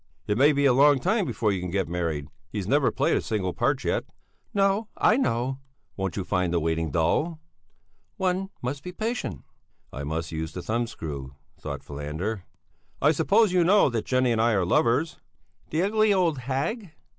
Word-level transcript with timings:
"It 0.25 0.35
may 0.35 0.51
be 0.51 0.65
a 0.65 0.73
long 0.73 0.97
time 0.97 1.25
before 1.25 1.51
you 1.51 1.61
can 1.61 1.69
get 1.69 1.87
married. 1.87 2.27
He's 2.49 2.65
never 2.67 2.89
played 2.91 3.15
a 3.15 3.21
single 3.21 3.53
part 3.53 3.83
yet." 3.83 4.03
"No, 4.51 4.87
I 4.97 5.15
know." 5.15 5.59
"Won't 5.95 6.17
you 6.17 6.23
find 6.23 6.51
the 6.51 6.59
waiting 6.59 6.89
dull?" 6.89 7.39
"One 8.17 8.49
must 8.63 8.81
be 8.83 8.93
patient." 8.93 9.43
I 9.93 10.03
must 10.03 10.31
use 10.31 10.53
the 10.53 10.63
thumbscrew, 10.63 11.33
thought 11.59 11.83
Falander. 11.83 12.45
"I 12.99 13.11
suppose 13.11 13.53
you 13.53 13.63
know 13.63 13.91
that 13.91 14.05
Jenny 14.05 14.31
and 14.31 14.41
I 14.41 14.53
are 14.53 14.65
lovers?" 14.65 15.19
"The 15.69 15.83
ugly, 15.83 16.11
old 16.11 16.39
hag!" 16.39 16.93